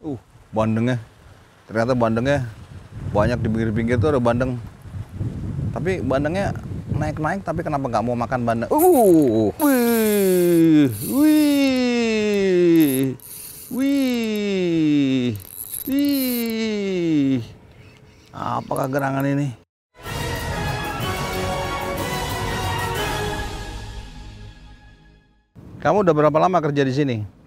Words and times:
Uh, 0.00 0.16
bandengnya. 0.48 0.96
Ternyata 1.68 1.92
bandengnya 1.92 2.48
banyak 3.12 3.36
di 3.44 3.52
pinggir-pinggir 3.52 4.00
tuh 4.00 4.16
ada 4.16 4.16
bandeng. 4.16 4.56
Tapi 5.76 6.00
bandengnya 6.00 6.56
naik-naik 6.88 7.44
tapi 7.44 7.60
kenapa 7.60 7.84
nggak 7.84 8.04
mau 8.08 8.16
makan 8.16 8.40
bandeng? 8.48 8.72
Uh, 8.72 9.52
wih, 9.60 10.88
wih, 11.04 13.12
wih, 13.68 15.36
wih. 15.84 17.44
Apakah 18.32 18.88
gerangan 18.88 19.28
ini? 19.28 19.52
Kamu 25.84 26.08
udah 26.08 26.14
berapa 26.16 26.38
lama 26.40 26.56
kerja 26.64 26.88
di 26.88 26.96
sini? 26.96 27.39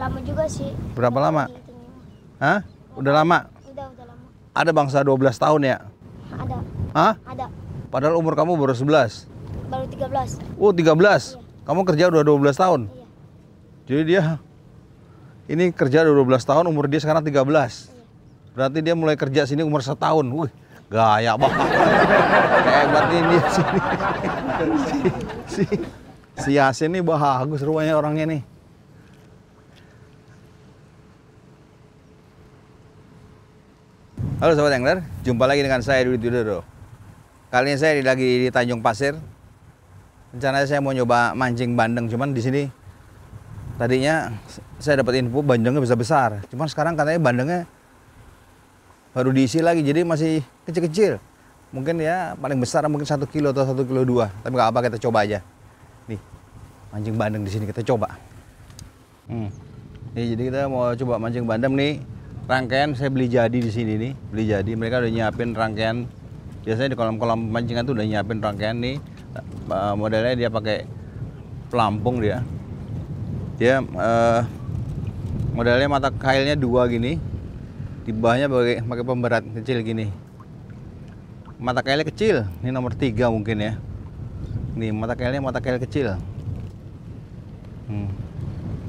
Lama 0.00 0.18
juga 0.24 0.48
sih. 0.48 0.72
Berapa 0.96 1.18
lama? 1.20 1.44
Dihitungnya. 1.44 1.92
Hah? 2.40 2.58
Udah 2.96 3.12
lama? 3.20 3.38
Udah, 3.68 3.86
udah 3.92 4.04
lama. 4.08 4.24
Ada 4.56 4.70
bangsa 4.72 4.98
12 5.04 5.36
tahun 5.36 5.60
ya? 5.60 5.76
Ada, 6.32 6.56
Hah? 6.96 7.14
ada. 7.28 7.46
Padahal 7.92 8.16
umur 8.16 8.32
kamu 8.32 8.56
baru 8.56 8.72
11. 8.72 9.28
Baru 9.68 9.84
13. 9.92 10.40
Oh, 10.56 10.72
13. 10.72 11.36
Kamu 11.68 11.84
kerja 11.84 12.08
udah 12.08 12.24
12 12.24 12.56
tahun. 12.56 12.80
Iya. 12.88 13.04
Jadi 13.84 14.02
dia 14.08 14.22
ini 15.52 15.68
kerja 15.68 16.00
udah 16.08 16.16
12 16.16 16.48
tahun, 16.48 16.64
umur 16.72 16.88
dia 16.88 17.04
sekarang 17.04 17.20
13. 17.20 18.56
Berarti 18.56 18.78
dia 18.80 18.94
mulai 18.96 19.20
kerja 19.20 19.44
sini 19.44 19.60
umur 19.60 19.84
setahun. 19.84 20.24
Wih, 20.24 20.52
gaya 20.88 21.36
banget. 21.36 21.68
Hebat 22.72 23.06
ini 23.12 23.26
dia 23.36 23.44
sini. 23.52 23.80
si, 24.88 24.98
si, 25.44 25.64
si 26.40 26.50
Yasin 26.56 26.88
nih 26.88 27.04
bagus 27.04 27.60
rupanya 27.60 28.00
orangnya 28.00 28.24
nih. 28.24 28.42
Halo 34.40 34.56
Sobat 34.56 34.72
Angler, 34.72 35.04
jumpa 35.20 35.44
lagi 35.44 35.60
dengan 35.60 35.84
saya 35.84 36.00
Dwi 36.00 36.16
Widodo. 36.16 36.64
Kali 37.52 37.68
ini 37.68 37.76
saya 37.76 38.00
lagi 38.00 38.40
di 38.40 38.48
Tanjung 38.48 38.80
Pasir. 38.80 39.12
Rencananya 40.32 40.64
saya 40.64 40.80
mau 40.80 40.96
nyoba 40.96 41.36
mancing 41.36 41.76
bandeng, 41.76 42.08
cuman 42.08 42.32
di 42.32 42.40
sini 42.40 42.62
tadinya 43.76 44.32
saya 44.80 45.04
dapat 45.04 45.20
info 45.20 45.44
bandengnya 45.44 45.84
besar 45.84 46.00
besar. 46.00 46.30
Cuman 46.48 46.72
sekarang 46.72 46.96
katanya 46.96 47.20
bandengnya 47.20 47.60
baru 49.12 49.28
diisi 49.28 49.60
lagi, 49.60 49.84
jadi 49.84 50.08
masih 50.08 50.40
kecil-kecil. 50.64 51.20
Mungkin 51.76 52.00
ya 52.00 52.32
paling 52.40 52.56
besar 52.64 52.88
mungkin 52.88 53.04
satu 53.04 53.28
kilo 53.28 53.52
atau 53.52 53.68
satu 53.68 53.84
kilo 53.84 54.08
dua. 54.08 54.32
Tapi 54.40 54.56
nggak 54.56 54.72
apa 54.72 54.88
kita 54.88 54.96
coba 55.04 55.28
aja. 55.28 55.44
Nih 56.08 56.16
mancing 56.88 57.12
bandeng 57.12 57.44
di 57.44 57.52
sini 57.52 57.68
kita 57.68 57.84
coba. 57.84 58.16
Hmm. 59.28 59.52
Nih, 60.16 60.32
jadi 60.32 60.42
kita 60.48 60.60
mau 60.64 60.96
coba 60.96 61.20
mancing 61.20 61.44
bandeng 61.44 61.76
nih. 61.76 62.00
Rangkaian 62.50 62.98
saya 62.98 63.14
beli 63.14 63.30
jadi 63.30 63.62
di 63.62 63.70
sini 63.70 63.94
nih, 63.94 64.12
beli 64.34 64.50
jadi. 64.50 64.70
Mereka 64.74 64.98
udah 64.98 65.12
nyiapin 65.14 65.54
rangkaian. 65.54 66.02
Biasanya 66.66 66.90
di 66.90 66.96
kolam-kolam 66.98 67.54
pancingan 67.54 67.86
tuh 67.86 67.94
udah 67.94 68.02
nyiapin 68.02 68.42
rangkaian 68.42 68.74
nih. 68.74 68.98
Eh, 69.70 69.94
modelnya 69.94 70.34
dia 70.34 70.50
pakai 70.50 70.82
pelampung 71.70 72.18
dia. 72.18 72.42
Dia 73.54 73.78
eh, 73.78 74.40
modelnya 75.54 75.86
mata 75.86 76.10
kailnya 76.10 76.58
dua 76.58 76.90
gini. 76.90 77.22
Di 78.02 78.10
bawahnya 78.10 78.50
pakai 78.50 78.82
pakai 78.82 79.04
pemberat 79.06 79.44
kecil 79.62 79.86
gini. 79.86 80.10
Mata 81.62 81.86
kailnya 81.86 82.02
kecil. 82.02 82.50
Ini 82.66 82.74
nomor 82.74 82.98
tiga 82.98 83.30
mungkin 83.30 83.62
ya. 83.62 83.78
Nih 84.74 84.90
mata 84.90 85.14
kailnya 85.14 85.38
mata 85.38 85.62
kail 85.62 85.78
kecil. 85.78 86.18
Hmm. 87.86 88.10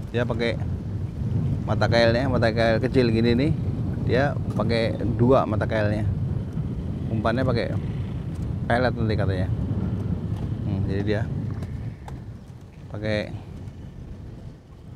Dia 0.10 0.26
pakai 0.26 0.58
mata 1.66 1.86
kailnya 1.88 2.28
mata 2.28 2.52
kail 2.52 2.84
kecil 2.84 3.08
gini 3.14 3.32
nih 3.38 3.52
dia 4.06 4.36
pakai 4.58 4.98
dua 5.16 5.48
mata 5.48 5.64
kailnya. 5.64 6.04
Umpannya 7.12 7.44
pakai 7.48 7.72
pelet 8.68 8.94
nanti 8.96 9.16
katanya. 9.16 9.48
Hmm, 10.68 10.80
jadi 10.90 11.02
dia 11.04 11.22
pakai 12.92 13.32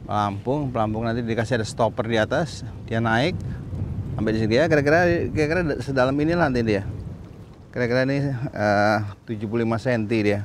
pelampung 0.06 0.70
pelampung 0.70 1.04
nanti 1.08 1.26
dikasih 1.26 1.64
ada 1.64 1.66
stopper 1.66 2.06
di 2.06 2.20
atas 2.20 2.62
dia 2.86 3.00
naik 3.00 3.40
sampai 4.20 4.32
di 4.36 4.40
sini. 4.44 4.54
Ya 4.60 4.66
kira-kira 4.68 5.32
kira-kira 5.32 5.62
sedalam 5.80 6.16
ini 6.20 6.36
nanti 6.36 6.60
dia. 6.66 6.84
Kira-kira 7.72 8.08
ini 8.08 8.32
eh, 8.52 8.98
75 9.28 9.64
cm 9.80 10.04
dia. 10.08 10.42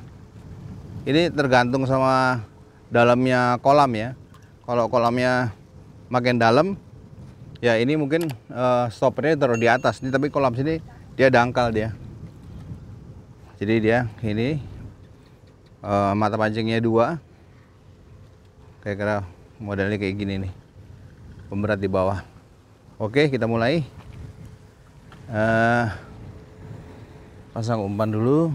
Ini 1.07 1.33
tergantung 1.33 1.87
sama 1.89 2.45
dalamnya 2.93 3.57
kolam 3.63 3.91
ya. 3.95 4.13
Kalau 4.67 4.87
kolamnya 4.87 5.55
makin 6.11 6.37
dalam 6.43 6.75
ya 7.63 7.79
ini 7.79 7.95
mungkin 7.95 8.27
eh, 8.51 8.87
stoppernya 8.91 9.39
taruh 9.39 9.57
di 9.57 9.71
atas. 9.71 10.03
Ini 10.03 10.11
tapi 10.11 10.29
kolam 10.29 10.53
sini 10.53 10.83
dia 11.15 11.31
dangkal 11.31 11.71
dia. 11.71 11.95
Jadi 13.57 13.75
dia 13.79 14.11
ini 14.21 14.59
eh, 15.81 16.13
mata 16.19 16.37
pancingnya 16.37 16.83
dua. 16.83 17.17
Kayak 18.83 18.97
kira 18.99 19.17
modelnya 19.63 19.97
kayak 19.97 20.19
gini 20.19 20.35
nih. 20.45 20.53
Pemberat 21.49 21.79
di 21.79 21.89
bawah. 21.89 22.21
Oke 22.99 23.31
kita 23.31 23.47
mulai. 23.47 23.87
Eh, 25.31 25.87
pasang 27.55 27.87
umpan 27.87 28.11
dulu 28.11 28.51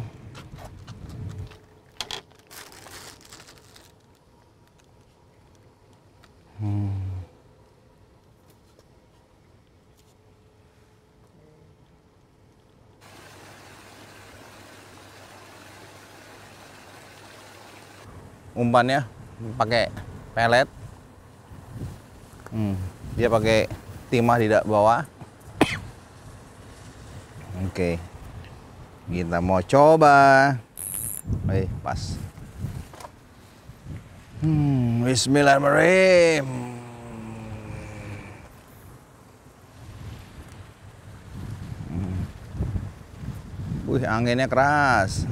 umpannya 18.56 19.04
pakai 19.60 19.92
pelet. 20.34 20.68
Hmm, 22.50 22.80
dia 23.20 23.28
pakai 23.28 23.68
timah 24.10 24.40
di 24.40 24.48
bawah. 24.64 25.04
Oke 27.70 28.00
kita 29.10 29.38
mau 29.38 29.62
coba. 29.62 30.58
Eh 31.50 31.70
pas. 31.82 32.18
Hmm, 34.42 35.06
Bismillahirrahmanirrahim. 35.06 36.46
Hmm. 41.90 42.18
Wih, 43.90 44.06
anginnya 44.06 44.50
keras. 44.50 45.26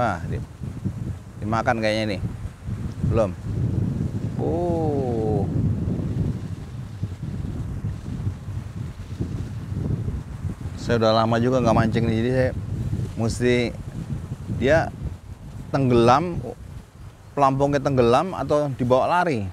Wah, 0.00 0.16
di, 0.32 0.40
dimakan 1.44 1.76
kayaknya 1.76 2.16
nih. 2.16 2.20
Belum. 3.12 3.36
Oh. 4.40 5.44
Saya 10.80 10.96
udah 11.04 11.20
lama 11.20 11.36
juga 11.36 11.60
nggak 11.60 11.76
mancing 11.76 12.08
nih, 12.08 12.16
jadi 12.16 12.30
saya 12.32 12.50
mesti 13.20 13.56
dia 14.56 14.88
tenggelam, 15.68 16.40
pelampungnya 17.36 17.84
tenggelam 17.84 18.32
atau 18.32 18.72
dibawa 18.80 19.20
lari. 19.20 19.44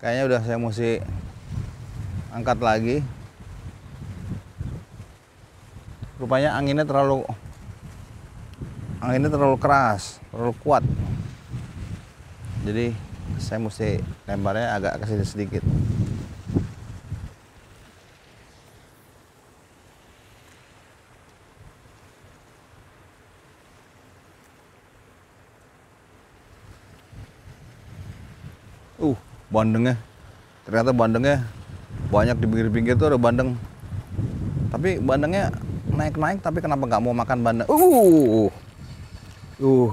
Kayaknya 0.00 0.22
udah 0.32 0.40
saya 0.40 0.56
mesti 0.56 1.04
angkat 2.32 2.56
lagi. 2.64 2.96
Rupanya 6.16 6.56
anginnya 6.56 6.88
terlalu 6.88 7.28
anginnya 9.04 9.28
terlalu 9.28 9.56
keras 9.60 10.18
terlalu 10.32 10.54
kuat. 10.64 10.84
Jadi 12.66 12.90
saya 13.38 13.60
mesti 13.62 14.00
lemparnya 14.26 14.74
agak 14.74 14.92
ke 15.04 15.22
sedikit. 15.22 15.62
Uh 28.96 29.14
bandengnya. 29.52 29.94
Ternyata 30.64 30.90
bandengnya 30.90 31.46
banyak 32.10 32.36
di 32.40 32.46
pinggir-pinggir 32.50 32.98
tuh 32.98 33.14
ada 33.14 33.18
bandeng. 33.20 33.54
Tapi 34.72 34.98
bandengnya 34.98 35.54
naik-naik 35.96 36.44
tapi 36.44 36.60
kenapa 36.60 36.84
nggak 36.84 37.02
mau 37.02 37.16
makan 37.16 37.38
bandeng 37.42 37.68
uh 37.68 38.48
uh 39.60 39.92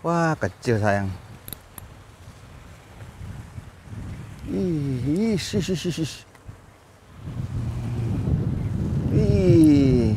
wah 0.00 0.32
kecil 0.40 0.80
sayang 0.80 1.12
Ih, 4.44 5.34
is, 5.34 5.56
is, 5.56 5.72
is, 5.72 5.82
is, 5.88 5.98
is. 6.04 6.12
Ih. 9.16 10.12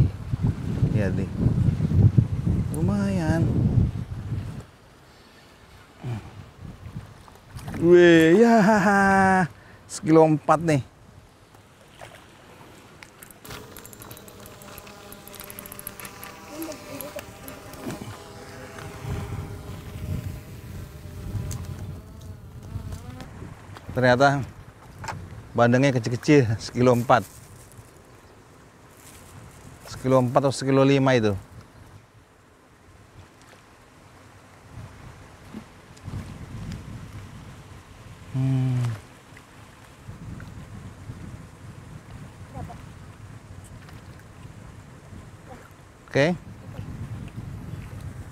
Lihat 0.92 1.16
nih. 1.16 1.30
Lumayan. 2.76 3.42
Wih, 7.80 8.44
ya. 8.44 8.58
Sekilo 9.88 10.28
empat 10.28 10.60
nih. 10.60 10.84
Ternyata 23.98 24.46
bandengnya 25.58 25.90
kecil-kecil, 25.90 26.46
sekilo 26.62 26.94
empat. 26.94 27.26
Sekilo 29.90 30.22
empat 30.22 30.46
atau 30.46 30.54
sekilo 30.54 30.86
lima 30.86 31.18
itu. 31.18 31.34
Hmm. 38.38 38.86
Oke. 46.06 46.38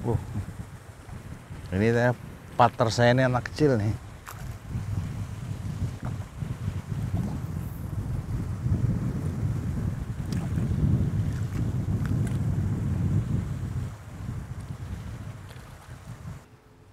Uh. 0.05 0.19
Ini 1.73 1.89
saya 1.89 2.11
partner 2.53 2.93
saya 2.93 3.17
ini 3.17 3.25
anak 3.25 3.49
kecil 3.49 3.81
nih. 3.81 4.04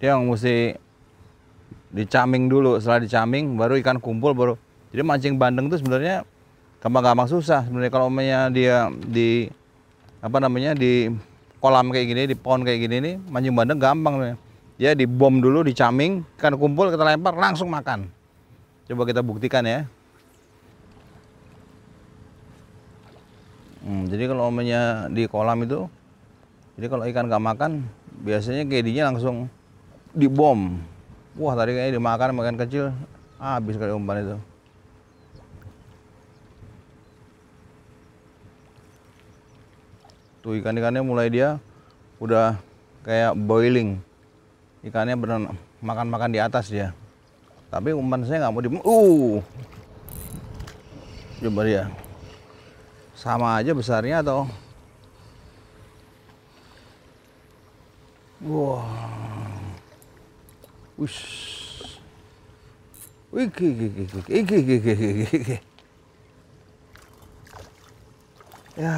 Dia 0.03 0.19
yang 0.19 0.27
mesti 0.27 0.75
dicaming 1.95 2.51
dulu, 2.51 2.75
setelah 2.75 3.07
dicaming 3.07 3.55
baru 3.55 3.79
ikan 3.79 4.03
kumpul 4.03 4.35
baru. 4.35 4.59
Jadi 4.91 4.99
mancing 4.99 5.39
bandeng 5.39 5.71
itu 5.71 5.79
sebenarnya 5.79 6.27
gampang-gampang 6.83 7.31
susah. 7.31 7.63
Sebenarnya 7.63 7.87
kalau 7.87 8.11
umpamanya 8.11 8.51
dia 8.51 8.91
di 8.91 9.47
apa 10.19 10.43
namanya 10.43 10.75
di 10.75 11.07
kolam 11.63 11.87
kayak 11.87 12.11
gini, 12.11 12.21
di 12.27 12.35
pond 12.35 12.67
kayak 12.67 12.83
gini 12.83 12.99
nih, 12.99 13.15
mancing 13.31 13.55
bandeng 13.55 13.79
gampang 13.79 14.19
sebenarnya. 14.19 14.37
Dia 14.75 14.91
dibom 14.91 15.39
dulu, 15.39 15.63
dicaming, 15.63 16.27
ikan 16.35 16.59
kumpul 16.59 16.91
kita 16.91 17.07
lempar 17.07 17.39
langsung 17.39 17.71
makan. 17.71 18.11
Coba 18.91 19.07
kita 19.07 19.23
buktikan 19.23 19.63
ya. 19.63 19.87
Hmm, 23.87 24.11
jadi 24.11 24.27
kalau 24.27 24.51
umpamanya 24.51 25.07
di 25.07 25.31
kolam 25.31 25.63
itu, 25.63 25.87
jadi 26.75 26.91
kalau 26.91 27.07
ikan 27.07 27.31
nggak 27.31 27.43
makan, 27.55 27.71
biasanya 28.19 28.67
kedinya 28.67 29.07
langsung 29.07 29.47
dibom. 30.13 30.77
Wah 31.33 31.57
tadi 31.57 31.73
kayaknya 31.73 31.97
dimakan 31.97 32.37
makan 32.37 32.55
kecil, 32.61 32.93
habis 33.41 33.75
kali 33.75 33.89
umpan 33.89 34.21
itu. 34.21 34.37
Tuh 40.45 40.53
ikan-ikannya 40.61 41.01
mulai 41.01 41.33
dia 41.33 41.57
udah 42.21 42.61
kayak 43.01 43.33
boiling. 43.33 43.97
Ikannya 44.85 45.17
benar 45.17 45.39
makan-makan 45.81 46.29
di 46.29 46.39
atas 46.39 46.69
dia. 46.69 46.93
Tapi 47.73 47.95
umpan 47.95 48.21
saya 48.27 48.45
nggak 48.45 48.53
mau 48.53 48.61
di. 48.61 48.69
Uh, 48.85 49.41
coba 51.41 51.61
dia. 51.65 51.83
Sama 53.17 53.57
aja 53.57 53.71
besarnya 53.73 54.21
atau? 54.21 54.45
Wah. 58.43 58.83
Wush. 58.83 59.02
Wis. 60.97 61.15
Iki 63.33 63.65
iki 63.65 63.85
iki 63.89 64.03
iki 64.29 64.55
iki 64.61 64.83
iki 64.85 65.37
iki. 65.41 65.57
Ya. 68.77 68.97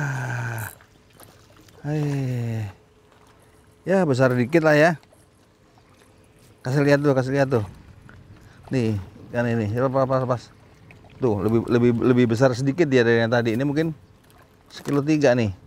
Hai. 1.83 2.68
Ya 3.86 4.03
besar 4.03 4.33
dikit 4.36 4.65
lah 4.65 4.75
ya. 4.75 4.92
Kasih 6.65 6.81
lihat 6.81 7.00
tuh, 7.06 7.13
kasih 7.13 7.31
lihat 7.31 7.47
tuh. 7.47 7.65
Nih, 8.74 8.98
kan 9.30 9.45
ini. 9.45 9.69
Lepas 9.69 10.03
lepas 10.03 10.19
lepas. 10.25 10.41
Tuh, 11.21 11.39
lebih 11.45 11.63
lebih 11.69 11.91
lebih 11.95 12.25
besar 12.27 12.51
sedikit 12.57 12.89
dia 12.89 13.06
dari 13.06 13.24
yang 13.24 13.31
tadi. 13.31 13.56
Ini 13.56 13.63
mungkin 13.63 13.95
sekilo 14.68 15.00
tiga 15.00 15.31
nih. 15.31 15.64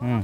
Hum. 0.00 0.22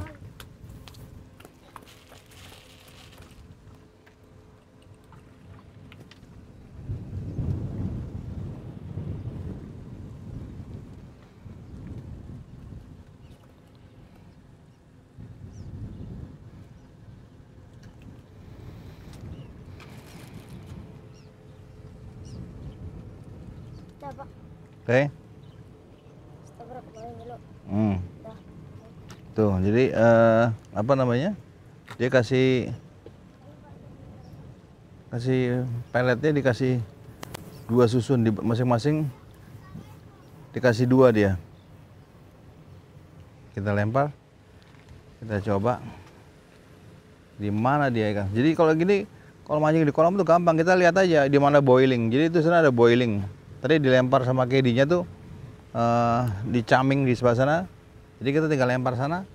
Está 23.94 24.12
bom. 24.12 24.26
Tem? 24.86 25.10
Está 26.52 26.64
para 26.64 26.80
comer, 26.82 28.13
Tuh, 29.34 29.50
jadi 29.58 29.90
eh, 29.90 30.44
apa 30.70 30.92
namanya? 30.94 31.34
Dia 31.98 32.06
kasih 32.06 32.70
kasih 35.10 35.66
peletnya 35.90 36.30
dikasih 36.30 36.78
dua 37.66 37.90
susun 37.90 38.22
di 38.22 38.30
masing-masing 38.30 39.10
dikasih 40.54 40.86
dua 40.86 41.10
dia. 41.10 41.34
Kita 43.58 43.74
lempar, 43.74 44.14
kita 45.18 45.42
coba 45.50 45.82
di 47.34 47.50
mana 47.50 47.90
dia 47.90 48.14
ikan. 48.14 48.30
Jadi 48.30 48.54
kalau 48.54 48.70
gini, 48.78 49.02
kalau 49.42 49.58
mancing 49.58 49.82
di 49.82 49.90
kolam 49.90 50.14
tuh 50.14 50.22
gampang. 50.22 50.54
Kita 50.54 50.78
lihat 50.78 50.94
aja 50.94 51.26
di 51.26 51.38
mana 51.42 51.58
boiling. 51.58 52.06
Jadi 52.06 52.30
itu 52.30 52.38
sana 52.38 52.62
ada 52.62 52.70
boiling. 52.70 53.18
Tadi 53.58 53.82
dilempar 53.82 54.22
sama 54.22 54.46
kedinya 54.46 54.86
tuh 54.86 55.02
eh 55.74 56.22
dicaming 56.54 57.02
di 57.02 57.18
sebelah 57.18 57.34
sana. 57.34 57.56
Jadi 58.24 58.40
kita 58.40 58.48
tinggal 58.48 58.72
lempar 58.72 58.96
sana. 58.96 59.28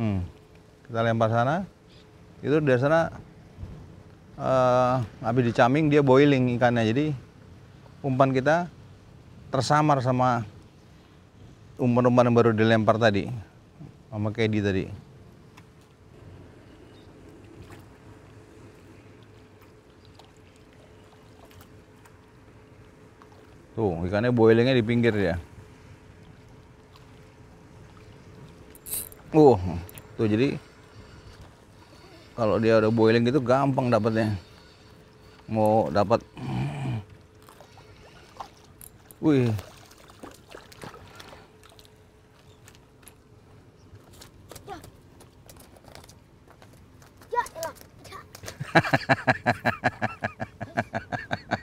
Hmm. 0.00 0.24
Kita 0.88 1.04
lempar 1.04 1.28
sana. 1.28 1.68
Itu 2.40 2.64
dari 2.64 2.80
sana 2.80 3.12
eh 4.40 4.96
habis 5.20 5.52
dicaming 5.52 5.92
dia 5.92 6.00
boiling 6.00 6.48
ikannya. 6.56 6.88
Jadi 6.88 7.12
umpan 8.00 8.32
kita 8.32 8.72
tersamar 9.52 10.00
sama 10.00 10.48
umpan-umpan 11.76 12.24
yang 12.24 12.36
baru 12.40 12.50
dilempar 12.56 12.96
tadi 12.96 13.28
sama 14.08 14.32
kedi 14.32 14.64
tadi. 14.64 14.84
Tuh, 23.76 24.08
ikannya 24.08 24.32
boilingnya 24.32 24.72
di 24.72 24.80
pinggir 24.80 25.12
dia. 25.12 25.51
Uh, 29.32 29.56
tuh 30.20 30.28
jadi 30.28 30.60
kalau 32.36 32.60
dia 32.60 32.76
udah 32.76 32.92
boiling 32.92 33.24
gitu 33.24 33.40
gampang 33.40 33.88
dapatnya. 33.88 34.36
Mau 35.48 35.88
dapat 35.88 36.20
Wih. 39.22 39.48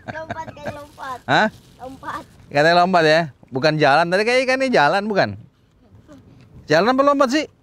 Lompat 0.10 0.48
kayak 0.58 0.74
lompat. 0.74 1.20
Hah? 1.28 1.48
Lompat. 1.78 2.24
Katanya 2.50 2.76
lompat 2.82 3.04
ya? 3.06 3.22
Bukan 3.54 3.78
jalan. 3.78 4.10
Tadi 4.10 4.24
kayak 4.26 4.42
ikannya 4.48 4.74
jalan 4.74 5.04
bukan? 5.06 5.30
Jalan 6.66 6.98
apa 6.98 7.02
lompat 7.04 7.30
sih? 7.30 7.59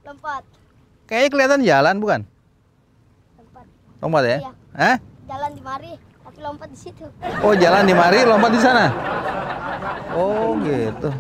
Lompat. 1.07 1.15
Kayaknya 1.15 1.31
kelihatan 1.31 1.61
jalan 1.63 1.95
bukan? 2.03 2.21
Lompat 4.03 4.23
ya? 4.27 4.39
Iya. 4.43 4.53
Hah? 4.75 4.97
Jalan 5.27 5.51
di 5.55 5.63
mari, 5.63 5.93
tapi 6.27 6.39
lompat 6.43 6.69
di 6.71 6.79
situ. 6.79 7.07
Oh 7.43 7.55
jalan 7.55 7.87
di 7.87 7.95
mari, 7.95 8.19
lompat 8.27 8.51
di 8.51 8.61
sana. 8.61 8.91
Oh 10.19 10.59
gitu. 10.67 11.11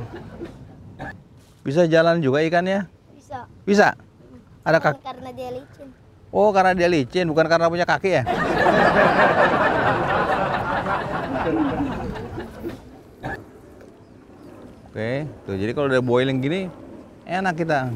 Bisa 1.62 1.86
jalan 1.86 2.18
juga 2.18 2.42
ikannya? 2.42 2.90
Bisa. 3.14 3.46
Bisa. 3.62 3.88
Ada 4.66 4.82
Kan 4.82 4.98
kaki. 4.98 5.06
Karena 5.06 5.30
dia 5.30 5.50
licin. 5.54 5.88
Oh 6.34 6.50
karena 6.50 6.72
dia 6.74 6.88
licin, 6.90 7.26
bukan 7.30 7.46
karena 7.46 7.70
punya 7.70 7.86
kaki 7.86 8.10
ya? 8.10 8.22
Oke, 14.90 15.28
tuh 15.46 15.54
jadi 15.54 15.70
kalau 15.76 15.86
udah 15.86 16.02
boiling 16.02 16.42
gini 16.42 16.66
enak 17.26 17.54
kita. 17.54 17.94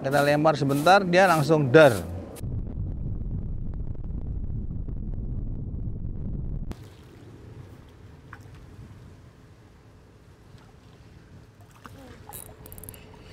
Kita 0.00 0.24
lempar 0.24 0.56
sebentar, 0.56 1.04
dia 1.04 1.28
langsung 1.28 1.68
dar. 1.68 1.92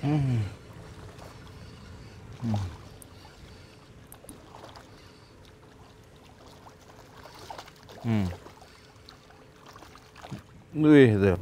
Hmm. 0.04 0.44
Hmm. 8.04 8.28
Wih, 10.76 11.10
tuh. 11.16 11.38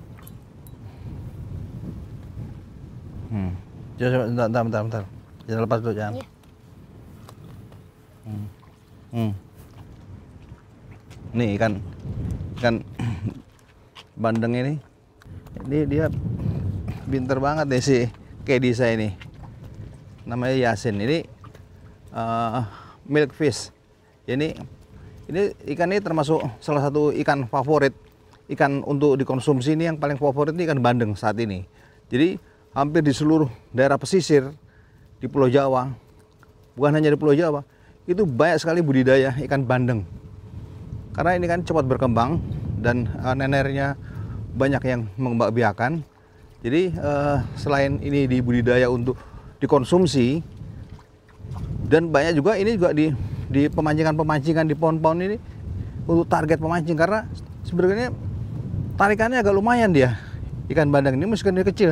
Hmm. 3.30 3.52
Bentar, 3.98 4.48
bentar, 4.48 4.62
bentar, 4.62 4.82
bentar. 4.86 5.15
Jangan 5.46 5.62
lepas 5.62 5.78
dulu, 5.78 5.94
jangan. 5.94 6.14
Iya. 6.18 6.26
Hmm. 8.26 8.46
Hmm. 9.14 9.32
Nih 11.30 11.48
ikan, 11.54 11.72
ikan 12.58 12.74
bandeng 14.22 14.54
ini. 14.58 14.74
Ini 15.66 15.78
dia 15.86 16.06
pinter 17.06 17.38
banget 17.38 17.66
nih 17.70 17.82
si 17.82 17.98
Kedi 18.42 18.74
saya 18.74 18.98
ini. 18.98 19.14
Namanya 20.26 20.58
Yasin. 20.58 20.98
Ini 20.98 21.22
eh, 22.10 22.60
milk 23.06 23.30
fish. 23.30 23.70
Ini 24.26 24.58
ini 25.30 25.42
ikan 25.74 25.90
ini 25.94 26.02
termasuk 26.02 26.42
salah 26.58 26.82
satu 26.82 27.14
ikan 27.22 27.46
favorit 27.46 27.94
ikan 28.50 28.82
untuk 28.86 29.18
dikonsumsi 29.18 29.74
ini 29.74 29.90
yang 29.90 29.98
paling 29.98 30.18
favorit 30.18 30.54
ini 30.54 30.66
ikan 30.66 30.82
bandeng 30.82 31.14
saat 31.14 31.38
ini. 31.38 31.62
Jadi 32.10 32.38
hampir 32.74 33.06
di 33.06 33.14
seluruh 33.14 33.46
daerah 33.70 33.98
pesisir 33.98 34.50
di 35.26 35.28
Pulau 35.28 35.50
Jawa, 35.50 35.90
bukan 36.78 36.94
hanya 36.94 37.10
di 37.10 37.18
Pulau 37.18 37.34
Jawa, 37.34 37.66
itu 38.06 38.22
banyak 38.22 38.62
sekali 38.62 38.78
budidaya 38.78 39.34
ikan 39.42 39.66
bandeng. 39.66 40.06
Karena 41.18 41.34
ini 41.34 41.50
kan 41.50 41.66
cepat 41.66 41.82
berkembang 41.90 42.38
dan 42.78 43.10
eh, 43.10 43.34
nenernya 43.34 43.98
banyak 44.54 44.82
yang 44.86 45.10
mengembangbiakan. 45.18 46.06
Jadi 46.62 46.94
eh, 46.94 47.36
selain 47.58 47.98
ini 47.98 48.30
dibudidaya 48.30 48.86
untuk 48.86 49.18
dikonsumsi 49.58 50.46
dan 51.90 52.06
banyak 52.14 52.38
juga 52.38 52.54
ini 52.54 52.78
juga 52.78 52.94
di 52.94 53.10
di 53.50 53.66
pemancingan-pemancingan 53.70 54.66
di 54.66 54.74
pohon-pohon 54.78 55.18
ini 55.22 55.36
untuk 56.06 56.26
target 56.30 56.58
pemancing 56.58 56.98
karena 56.98 57.26
sebenarnya 57.62 58.10
tarikannya 58.98 59.38
agak 59.42 59.54
lumayan 59.54 59.94
dia 59.94 60.18
ikan 60.66 60.90
bandeng 60.90 61.14
ini 61.14 61.30
meskipun 61.30 61.62
dia 61.62 61.66
kecil 61.66 61.90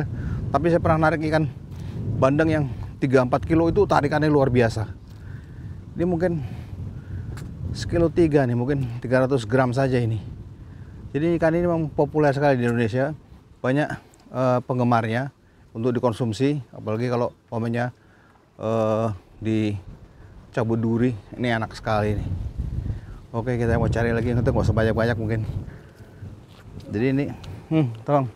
tapi 0.51 0.67
saya 0.67 0.83
pernah 0.83 1.07
narik 1.07 1.23
ikan 1.31 1.47
bandeng 2.19 2.49
yang 2.51 2.65
3-4 2.99 3.47
kilo 3.47 3.67
itu 3.67 3.83
tarikannya 3.83 4.31
luar 4.31 4.51
biasa. 4.51 4.87
Ini 5.95 6.05
mungkin 6.07 6.39
sekilo 7.75 8.07
tiga 8.07 8.47
nih 8.47 8.55
mungkin 8.55 8.87
300 9.03 9.35
gram 9.47 9.71
saja 9.75 9.99
ini. 9.99 10.19
Jadi 11.15 11.39
ikan 11.39 11.55
ini 11.55 11.67
memang 11.67 11.91
populer 11.91 12.35
sekali 12.35 12.59
di 12.59 12.67
Indonesia. 12.67 13.15
Banyak 13.63 13.87
eh, 14.31 14.59
penggemarnya 14.63 15.31
untuk 15.75 15.95
dikonsumsi 15.95 16.63
apalagi 16.71 17.11
kalau 17.11 17.35
umpamanya 17.47 17.91
eh, 18.59 19.07
di 19.39 19.75
cabut 20.55 20.79
duri 20.79 21.11
ini 21.35 21.51
enak 21.51 21.75
sekali 21.75 22.15
nih 22.15 22.27
oke 23.35 23.59
kita 23.59 23.75
mau 23.75 23.91
cari 23.91 24.15
lagi 24.15 24.31
untuk 24.31 24.55
nggak 24.55 24.63
usah 24.63 24.71
banyak-banyak 24.71 25.19
mungkin. 25.19 25.43
Jadi 26.87 27.05
ini 27.11 27.25
hmm, 27.69 27.87
tolong 28.07 28.31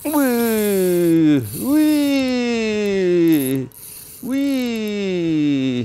Wih, 0.00 1.44
wih, 1.60 3.68
wih, 4.24 5.84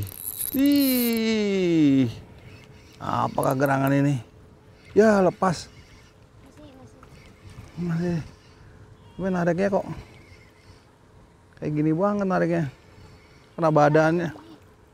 wih. 0.56 2.08
Apakah 3.00 3.54
gerangan 3.54 3.92
ini? 3.92 4.24
Ya 4.96 5.20
lepas. 5.20 5.68
Masih. 7.76 8.24
Tapi 9.16 9.28
nariknya 9.32 9.68
kok 9.72 9.86
kayak 11.60 11.72
gini 11.72 11.92
banget 11.92 12.28
nariknya. 12.28 12.64
Kena 13.56 13.72
badannya. 13.72 14.30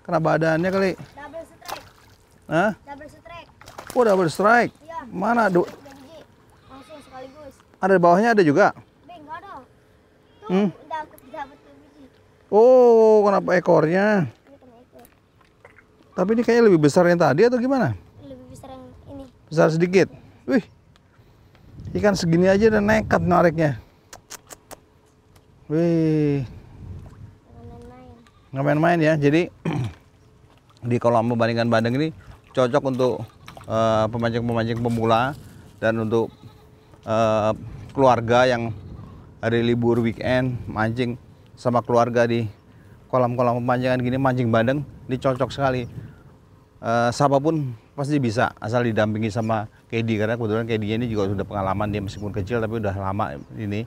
Kena 0.02 0.18
badannya 0.18 0.70
kali. 0.70 0.92
Double 0.98 1.46
strike. 1.46 1.86
Hah? 2.50 2.72
Double 2.86 3.10
strike. 3.10 3.50
Oh 3.94 4.04
double 4.06 4.30
strike. 4.30 4.74
Iya. 4.82 5.00
Mana? 5.10 5.50
Du. 5.50 5.66
Langsung 6.70 6.98
sekaligus. 7.06 7.54
ada 7.78 7.92
di 7.94 8.02
bawahnya 8.02 8.30
ada 8.34 8.44
juga. 8.46 8.74
Enggak 9.06 9.38
ada. 9.42 9.54
Tuh, 10.42 10.50
Hmm. 10.50 10.70
udah 10.74 11.00
aku 11.06 11.16
dapat. 11.30 11.58
Oh, 12.52 13.24
kenapa 13.26 13.50
ekornya? 13.58 14.26
Tapi 16.22 16.38
ini 16.38 16.46
kayaknya 16.46 16.70
lebih 16.70 16.86
besar 16.86 17.10
yang 17.10 17.18
tadi 17.18 17.50
atau 17.50 17.58
gimana? 17.58 17.98
Lebih 18.22 18.46
besar 18.54 18.70
yang 18.70 18.86
ini. 19.10 19.26
Besar 19.50 19.74
sedikit. 19.74 20.06
Wih. 20.46 20.62
Ikan 21.98 22.14
segini 22.14 22.46
aja 22.46 22.70
udah 22.70 22.78
nekat 22.78 23.26
nariknya. 23.26 23.82
Wih. 25.66 26.46
Nggak 28.54 28.66
main-main 28.70 29.02
ya. 29.02 29.18
Jadi 29.18 29.50
di 30.94 31.02
kolam 31.02 31.26
membandingkan 31.26 31.74
bandeng 31.74 31.98
ini 31.98 32.14
cocok 32.54 32.94
untuk 32.94 33.26
eh, 33.66 34.06
pemancing-pemancing 34.14 34.78
pemula 34.78 35.34
dan 35.82 36.06
untuk 36.06 36.30
eh, 37.02 37.52
keluarga 37.98 38.46
yang 38.46 38.70
hari 39.42 39.66
libur 39.66 39.98
weekend 40.06 40.54
mancing 40.70 41.18
sama 41.58 41.82
keluarga 41.82 42.30
di 42.30 42.46
kolam-kolam 43.10 43.58
pemancingan 43.58 44.06
gini 44.06 44.22
mancing 44.22 44.54
bandeng 44.54 44.86
ini 45.10 45.18
cocok 45.18 45.50
sekali. 45.50 46.11
Eh, 46.82 47.10
siapa 47.14 47.38
pun 47.38 47.78
pasti 47.94 48.18
bisa 48.18 48.58
asal 48.58 48.82
didampingi 48.82 49.30
sama 49.30 49.70
Kedi 49.86 50.18
karena 50.18 50.34
kebetulan 50.34 50.66
Kedinya 50.66 51.06
ini 51.06 51.08
juga 51.14 51.30
sudah 51.30 51.46
pengalaman 51.46 51.94
dia 51.94 52.02
meskipun 52.02 52.34
kecil 52.34 52.58
tapi 52.58 52.82
udah 52.82 52.96
lama 52.98 53.38
ini. 53.54 53.86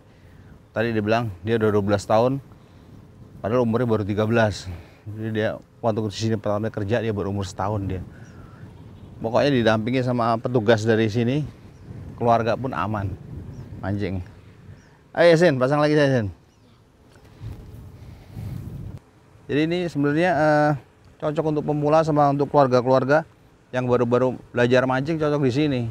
Tadi 0.71 0.95
dia 0.95 1.03
bilang 1.03 1.35
dia 1.43 1.59
udah 1.59 1.71
12 1.75 2.03
tahun 2.07 2.33
Padahal 3.45 3.61
umurnya 3.61 3.85
baru 3.85 4.09
13. 4.09 4.73
Jadi 5.05 5.29
dia 5.37 5.61
waktu 5.85 6.01
di 6.09 6.17
sini 6.17 6.37
pertama 6.41 6.73
kerja 6.73 7.05
dia 7.05 7.13
baru 7.13 7.29
umur 7.29 7.45
setahun 7.45 7.85
dia. 7.85 8.01
Pokoknya 9.21 9.53
didampingi 9.53 10.01
sama 10.01 10.41
petugas 10.41 10.81
dari 10.81 11.13
sini, 11.13 11.45
keluarga 12.17 12.57
pun 12.57 12.73
aman. 12.73 13.13
Mancing. 13.85 14.25
Ayo 15.13 15.37
Yasin, 15.37 15.61
pasang 15.61 15.77
lagi 15.77 15.93
Yasin. 15.93 16.33
Jadi 19.45 19.61
ini 19.69 19.79
sebenarnya 19.93 20.31
eh, 20.33 20.71
cocok 21.25 21.57
untuk 21.57 21.65
pemula 21.65 22.05
sama 22.05 22.29
untuk 22.29 22.53
keluarga-keluarga 22.53 23.25
yang 23.73 23.89
baru-baru 23.89 24.37
belajar 24.53 24.85
mancing 24.85 25.17
cocok 25.17 25.41
di 25.41 25.53
sini. 25.57 25.83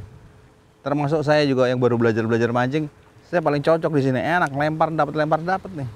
Termasuk 0.86 1.26
saya 1.26 1.42
juga 1.50 1.66
yang 1.66 1.82
baru 1.82 1.98
belajar-belajar 1.98 2.54
mancing, 2.54 2.86
saya 3.26 3.42
paling 3.42 3.66
cocok 3.66 3.90
di 3.98 4.02
sini. 4.06 4.22
Enak, 4.22 4.54
lempar 4.54 4.94
dapat 4.94 5.14
lempar 5.18 5.42
dapat 5.42 5.74
nih. 5.74 5.90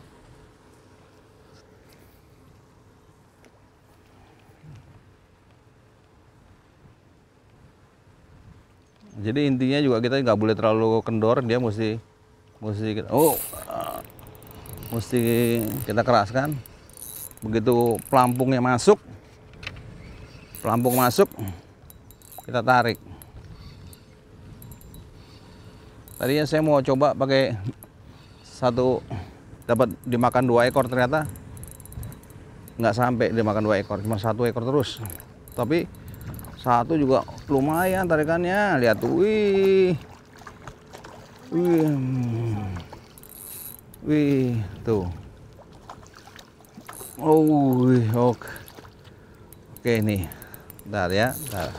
Jadi 9.17 9.49
intinya 9.49 9.79
juga 9.81 9.97
kita 10.01 10.21
nggak 10.21 10.39
boleh 10.39 10.55
terlalu 10.57 11.01
kendor, 11.05 11.41
dia 11.45 11.61
mesti 11.61 12.01
mesti 12.57 12.89
kita, 13.01 13.09
oh 13.13 13.37
mesti 14.89 15.21
kita 15.85 16.01
keraskan. 16.01 16.57
Begitu 17.41 18.01
pelampungnya 18.09 18.61
masuk, 18.61 18.97
pelampung 20.61 20.97
masuk, 20.97 21.29
kita 22.45 22.61
tarik. 22.61 22.97
Tadinya 26.17 26.45
saya 26.49 26.65
mau 26.65 26.81
coba 26.81 27.13
pakai 27.13 27.53
satu 28.41 29.05
dapat 29.69 29.93
dimakan 30.01 30.43
dua 30.49 30.65
ekor 30.65 30.89
ternyata 30.89 31.29
nggak 32.77 32.95
sampai 32.95 33.29
dimakan 33.33 33.63
dua 33.65 33.81
ekor, 33.81 34.01
cuma 34.01 34.17
satu 34.17 34.45
ekor 34.45 34.65
terus. 34.65 35.01
Tapi 35.53 35.85
satu 36.61 36.97
juga 36.97 37.25
lumayan 37.49 38.05
tarikannya. 38.05 38.81
Lihat 38.81 38.99
wih. 39.05 39.97
Wih, 41.47 41.87
hmm. 41.87 42.59
wih, 44.03 44.59
tuh. 44.83 45.07
Oh, 47.15 47.87
wih, 47.87 48.03
oke. 48.11 48.51
Oke 49.79 50.03
nih, 50.03 50.27
bentar 50.87 51.11
ya, 51.11 51.35
bentar. 51.35 51.69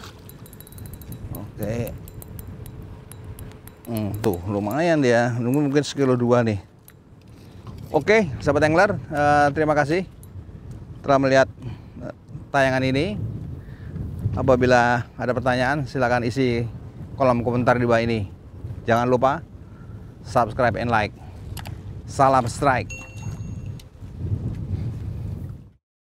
Oke. 1.32 1.96
Hmm, 3.88 4.12
tuh 4.20 4.36
lumayan 4.44 5.00
dia, 5.00 5.32
mungkin 5.40 5.80
sekilo 5.80 6.12
dua 6.12 6.44
nih. 6.44 6.60
Oke, 7.88 8.28
sahabat 8.44 8.68
angler, 8.68 9.00
eh, 9.08 9.48
terima 9.56 9.72
kasih 9.72 10.04
telah 11.00 11.16
melihat 11.16 11.48
eh, 12.04 12.12
tayangan 12.52 12.84
ini. 12.84 13.16
Apabila 14.36 15.08
ada 15.16 15.32
pertanyaan, 15.32 15.88
silakan 15.88 16.28
isi 16.28 16.68
kolom 17.16 17.40
komentar 17.40 17.80
di 17.80 17.88
bawah 17.88 18.04
ini. 18.04 18.28
Jangan 18.84 19.08
lupa 19.08 19.40
subscribe 20.20 20.76
and 20.76 20.92
like. 20.92 21.16
Salam 22.04 22.44
strike. 22.44 23.07